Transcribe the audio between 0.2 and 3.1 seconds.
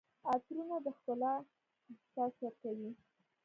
عطرونه د ښکلا احساس ورکوي.